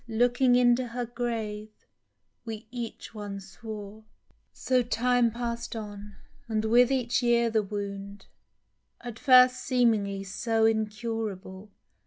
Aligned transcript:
Looking 0.07 0.55
into 0.55 0.87
her 0.87 1.05
grave, 1.05 1.69
we 2.43 2.65
each 2.71 3.13
one 3.13 3.39
swore! 3.39 4.03
So 4.51 4.81
time 4.81 5.29
pass'd 5.29 5.75
on, 5.75 6.15
and 6.47 6.65
with 6.65 6.91
each 6.91 7.21
year 7.21 7.51
the 7.51 7.61
wound 7.61 8.25
(At 9.01 9.19
first 9.19 9.57
seemingly 9.57 10.23
so 10.23 10.65
incurable. 10.65 11.69